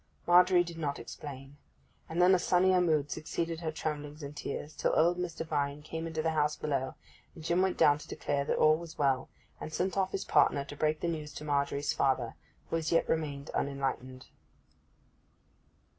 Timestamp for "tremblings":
3.71-4.23